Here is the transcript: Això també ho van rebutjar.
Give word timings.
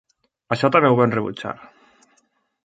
Això 0.55 0.71
també 0.75 0.91
ho 0.93 0.97
van 1.01 1.13
rebutjar. 1.17 1.53